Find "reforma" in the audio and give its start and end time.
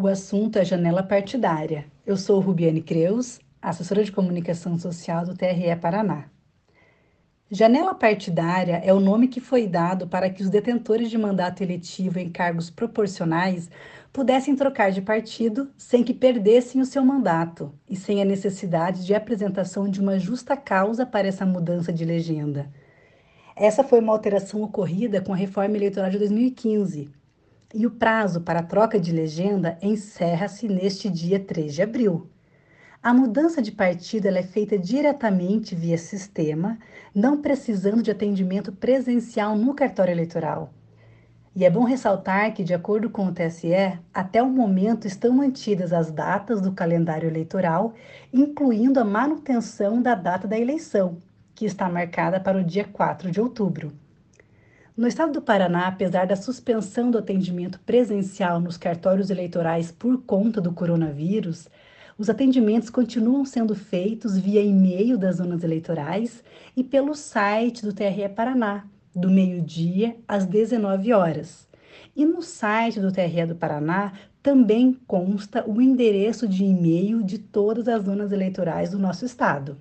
25.36-25.76